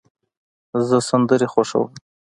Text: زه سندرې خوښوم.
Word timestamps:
زه 0.87 0.97
سندرې 1.09 1.47
خوښوم. 1.53 1.91